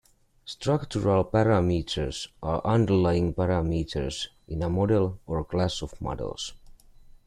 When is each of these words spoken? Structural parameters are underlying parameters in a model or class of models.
Structural 0.45 1.23
parameters 1.25 2.27
are 2.41 2.59
underlying 2.65 3.35
parameters 3.35 4.29
in 4.47 4.63
a 4.63 4.67
model 4.71 5.19
or 5.27 5.43
class 5.45 5.83
of 5.83 6.01
models. 6.01 6.53